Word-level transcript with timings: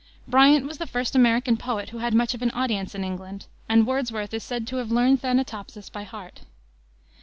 Bryant 0.27 0.65
was 0.65 0.79
the 0.79 0.87
first 0.87 1.15
American 1.15 1.57
poet 1.57 1.89
who 1.89 1.99
had 1.99 2.15
much 2.15 2.33
of 2.33 2.41
an 2.41 2.49
audience 2.55 2.95
in 2.95 3.03
England, 3.03 3.45
and 3.69 3.85
Wordsworth 3.85 4.33
is 4.33 4.41
said 4.43 4.65
to 4.65 4.77
have 4.77 4.89
learned 4.89 5.21
Thanatopsis 5.21 5.91
by 5.91 6.05
heart. 6.05 6.41